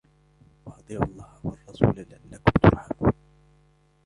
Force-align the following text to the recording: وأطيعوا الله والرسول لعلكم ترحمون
وأطيعوا 0.65 1.03
الله 1.03 1.27
والرسول 1.43 1.95
لعلكم 1.97 2.51
ترحمون 2.61 3.13